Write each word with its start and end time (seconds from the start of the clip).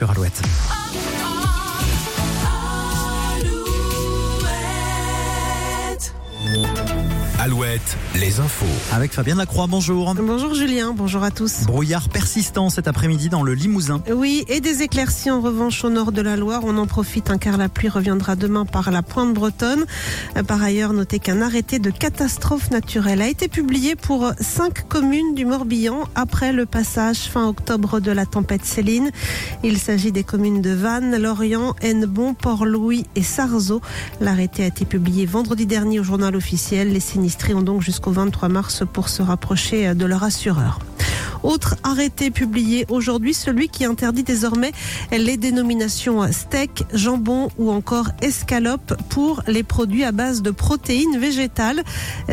garatuet 0.00 0.40
Alouette. 7.42 7.96
Les 8.16 8.38
infos. 8.38 8.66
Avec 8.92 9.12
Fabienne 9.12 9.38
Lacroix, 9.38 9.66
bonjour. 9.66 10.14
Bonjour 10.14 10.52
Julien, 10.52 10.92
bonjour 10.94 11.22
à 11.22 11.30
tous. 11.30 11.62
Brouillard 11.64 12.10
persistant 12.10 12.68
cet 12.68 12.86
après-midi 12.86 13.30
dans 13.30 13.42
le 13.42 13.54
Limousin. 13.54 14.02
Oui, 14.14 14.44
et 14.48 14.60
des 14.60 14.82
éclaircies 14.82 15.30
en 15.30 15.40
revanche 15.40 15.82
au 15.82 15.88
nord 15.88 16.12
de 16.12 16.20
la 16.20 16.36
Loire. 16.36 16.64
On 16.66 16.76
en 16.76 16.86
profite 16.86 17.30
hein, 17.30 17.38
car 17.38 17.56
la 17.56 17.70
pluie 17.70 17.88
reviendra 17.88 18.36
demain 18.36 18.66
par 18.66 18.90
la 18.90 19.00
pointe 19.00 19.32
bretonne. 19.32 19.86
Euh, 20.36 20.42
Par 20.42 20.62
ailleurs, 20.62 20.92
notez 20.92 21.18
qu'un 21.18 21.40
arrêté 21.40 21.78
de 21.78 21.90
catastrophe 21.90 22.70
naturelle 22.70 23.22
a 23.22 23.28
été 23.28 23.48
publié 23.48 23.96
pour 23.96 24.32
cinq 24.38 24.86
communes 24.86 25.34
du 25.34 25.46
Morbihan 25.46 26.08
après 26.14 26.52
le 26.52 26.66
passage 26.66 27.20
fin 27.20 27.48
octobre 27.48 28.00
de 28.00 28.10
la 28.10 28.26
tempête 28.26 28.66
Céline. 28.66 29.10
Il 29.64 29.78
s'agit 29.78 30.12
des 30.12 30.24
communes 30.24 30.60
de 30.60 30.74
Vannes, 30.74 31.16
Lorient, 31.16 31.74
Hennebon, 31.80 32.34
Port-Louis 32.34 33.06
et 33.16 33.22
Sarzeau. 33.22 33.80
L'arrêté 34.20 34.62
a 34.62 34.66
été 34.66 34.84
publié 34.84 35.24
vendredi 35.24 35.64
dernier 35.64 36.00
au 36.00 36.04
journal 36.04 36.36
officiel. 36.36 36.92
Les 36.92 37.00
sinistrés 37.30 37.54
ont 37.54 37.62
donc 37.62 37.80
jusqu'au 37.80 38.10
23 38.10 38.48
mars 38.48 38.82
pour 38.92 39.08
se 39.08 39.22
rapprocher 39.22 39.94
de 39.94 40.04
leur 40.04 40.24
assureur. 40.24 40.80
Autre 41.44 41.76
arrêté 41.84 42.32
publié 42.32 42.86
aujourd'hui, 42.88 43.34
celui 43.34 43.68
qui 43.68 43.84
interdit 43.84 44.24
désormais 44.24 44.72
les 45.12 45.36
dénominations 45.36 46.26
steak, 46.32 46.82
jambon 46.92 47.48
ou 47.56 47.70
encore 47.70 48.08
escalope 48.20 49.00
pour 49.10 49.42
les 49.46 49.62
produits 49.62 50.02
à 50.02 50.10
base 50.10 50.42
de 50.42 50.50
protéines 50.50 51.18
végétales. 51.18 51.84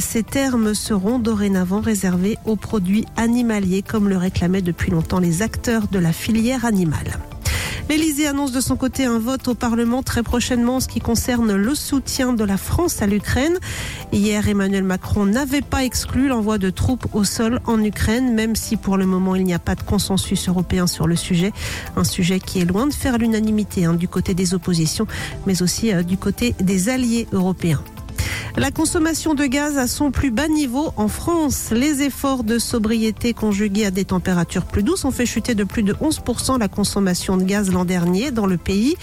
Ces 0.00 0.24
termes 0.24 0.74
seront 0.74 1.20
dorénavant 1.20 1.80
réservés 1.80 2.36
aux 2.44 2.56
produits 2.56 3.06
animaliers 3.16 3.82
comme 3.82 4.08
le 4.08 4.16
réclamaient 4.16 4.60
depuis 4.60 4.90
longtemps 4.90 5.20
les 5.20 5.42
acteurs 5.42 5.86
de 5.86 6.00
la 6.00 6.12
filière 6.12 6.64
animale. 6.64 7.29
L'Élysée 7.90 8.28
annonce 8.28 8.52
de 8.52 8.60
son 8.60 8.76
côté 8.76 9.04
un 9.04 9.18
vote 9.18 9.48
au 9.48 9.54
Parlement 9.54 10.04
très 10.04 10.22
prochainement 10.22 10.76
en 10.76 10.80
ce 10.80 10.86
qui 10.86 11.00
concerne 11.00 11.56
le 11.56 11.74
soutien 11.74 12.32
de 12.32 12.44
la 12.44 12.56
France 12.56 13.02
à 13.02 13.08
l'Ukraine. 13.08 13.58
Hier, 14.12 14.46
Emmanuel 14.46 14.84
Macron 14.84 15.26
n'avait 15.26 15.60
pas 15.60 15.82
exclu 15.82 16.28
l'envoi 16.28 16.58
de 16.58 16.70
troupes 16.70 17.08
au 17.14 17.24
sol 17.24 17.58
en 17.66 17.82
Ukraine, 17.82 18.32
même 18.32 18.54
si 18.54 18.76
pour 18.76 18.96
le 18.96 19.06
moment 19.06 19.34
il 19.34 19.42
n'y 19.42 19.54
a 19.54 19.58
pas 19.58 19.74
de 19.74 19.82
consensus 19.82 20.48
européen 20.48 20.86
sur 20.86 21.08
le 21.08 21.16
sujet. 21.16 21.50
Un 21.96 22.04
sujet 22.04 22.38
qui 22.38 22.60
est 22.60 22.64
loin 22.64 22.86
de 22.86 22.92
faire 22.92 23.18
l'unanimité 23.18 23.86
hein, 23.86 23.94
du 23.94 24.06
côté 24.06 24.34
des 24.34 24.54
oppositions, 24.54 25.08
mais 25.44 25.60
aussi 25.60 25.92
euh, 25.92 26.04
du 26.04 26.16
côté 26.16 26.54
des 26.60 26.90
alliés 26.90 27.26
européens. 27.32 27.82
La 28.56 28.72
consommation 28.72 29.34
de 29.34 29.46
gaz 29.46 29.78
à 29.78 29.86
son 29.86 30.10
plus 30.10 30.30
bas 30.30 30.48
niveau 30.48 30.92
en 30.96 31.06
France. 31.06 31.68
Les 31.70 32.02
efforts 32.02 32.42
de 32.42 32.58
sobriété 32.58 33.32
conjugués 33.32 33.86
à 33.86 33.90
des 33.92 34.04
températures 34.04 34.64
plus 34.64 34.82
douces 34.82 35.04
ont 35.04 35.12
fait 35.12 35.24
chuter 35.24 35.54
de 35.54 35.62
plus 35.62 35.84
de 35.84 35.94
11% 35.94 36.58
la 36.58 36.66
consommation 36.66 37.36
de 37.36 37.44
gaz 37.44 37.70
l'an 37.70 37.84
dernier 37.84 38.32
dans 38.32 38.46
le 38.46 38.56
pays. 38.56 38.96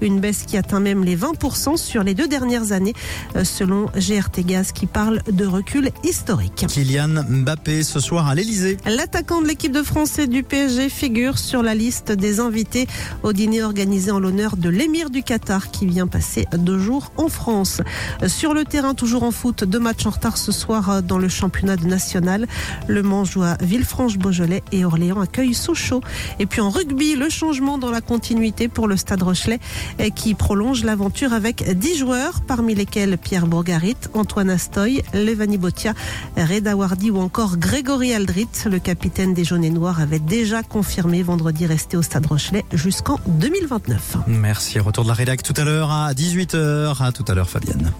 Une 0.00 0.20
baisse 0.20 0.44
qui 0.44 0.56
atteint 0.56 0.80
même 0.80 1.04
les 1.04 1.16
20% 1.16 1.76
sur 1.76 2.02
les 2.02 2.14
deux 2.14 2.28
dernières 2.28 2.72
années, 2.72 2.94
euh, 3.36 3.44
selon 3.44 3.86
GRT 3.94 4.40
Gaz 4.46 4.72
qui 4.72 4.86
parle 4.86 5.20
de 5.30 5.44
recul 5.44 5.90
historique. 6.02 6.64
Kylian 6.68 7.24
Mbappé 7.28 7.82
ce 7.82 8.00
soir 8.00 8.28
à 8.28 8.34
l'Elysée. 8.34 8.78
L'attaquant 8.86 9.42
de 9.42 9.46
l'équipe 9.46 9.72
de 9.72 9.82
France 9.82 10.18
et 10.18 10.26
du 10.26 10.42
PSG 10.42 10.88
figure 10.88 11.38
sur 11.38 11.62
la 11.62 11.74
liste 11.74 12.10
des 12.10 12.40
invités 12.40 12.86
au 13.22 13.34
dîner 13.34 13.62
organisé 13.62 14.10
en 14.10 14.18
l'honneur 14.18 14.56
de 14.56 14.70
l'émir 14.70 15.10
du 15.10 15.22
Qatar 15.22 15.70
qui 15.70 15.84
vient 15.86 16.06
passer 16.06 16.46
deux 16.56 16.78
jours 16.78 17.12
en 17.18 17.28
France. 17.28 17.82
Sur 18.26 18.54
le 18.54 18.64
terrain, 18.64 18.93
toujours 18.94 19.22
en 19.22 19.30
foot, 19.30 19.64
deux 19.64 19.78
matchs 19.78 20.06
en 20.06 20.10
retard 20.10 20.36
ce 20.36 20.52
soir 20.52 21.02
dans 21.02 21.18
le 21.18 21.28
championnat 21.28 21.76
de 21.76 21.86
national. 21.86 22.46
Le 22.88 23.02
Mans 23.02 23.24
joue 23.24 23.42
à 23.42 23.56
Villefranche-Beaujolais 23.60 24.62
et 24.72 24.84
Orléans 24.84 25.20
accueille 25.20 25.54
Sochaux. 25.54 26.02
Et 26.38 26.46
puis 26.46 26.60
en 26.60 26.70
rugby, 26.70 27.16
le 27.16 27.28
changement 27.28 27.78
dans 27.78 27.90
la 27.90 28.00
continuité 28.00 28.68
pour 28.68 28.88
le 28.88 28.96
Stade 28.96 29.22
Rochelet 29.22 29.60
eh, 29.98 30.10
qui 30.10 30.34
prolonge 30.34 30.84
l'aventure 30.84 31.32
avec 31.32 31.78
10 31.78 31.96
joueurs, 31.98 32.40
parmi 32.46 32.74
lesquels 32.74 33.18
Pierre 33.18 33.46
Bourgarit, 33.46 33.96
Antoine 34.14 34.50
Astoy, 34.50 35.02
Levani 35.12 35.58
Botia, 35.58 35.94
Reda 36.36 36.76
Wardi 36.76 37.10
ou 37.10 37.18
encore 37.18 37.56
Grégory 37.56 38.12
Aldrit. 38.12 38.48
Le 38.70 38.78
capitaine 38.78 39.34
des 39.34 39.44
Jaunes 39.44 39.64
et 39.64 39.70
Noirs 39.70 40.00
avait 40.00 40.18
déjà 40.18 40.62
confirmé 40.62 41.22
vendredi 41.22 41.66
rester 41.66 41.96
au 41.96 42.02
Stade 42.02 42.26
Rochelet 42.26 42.64
jusqu'en 42.72 43.18
2029. 43.26 44.16
Merci. 44.26 44.78
Retour 44.78 45.04
de 45.04 45.08
la 45.08 45.14
rédac 45.14 45.42
tout 45.42 45.54
à 45.56 45.64
l'heure 45.64 45.90
à 45.90 46.12
18h. 46.12 47.02
À 47.02 47.12
tout 47.12 47.24
à 47.28 47.34
l'heure, 47.34 47.48
Fabienne. 47.48 47.92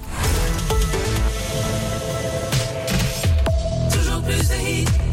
Toujours 4.75 5.04